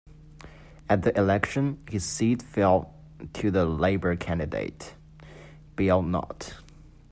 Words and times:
At 0.89 1.03
the 1.03 1.15
election, 1.15 1.79
his 1.87 2.03
seat 2.03 2.41
fell 2.41 2.91
to 3.33 3.51
the 3.51 3.65
Labor 3.65 4.15
candidate, 4.15 4.95
Bill 5.75 6.01
Knott. 6.01 6.55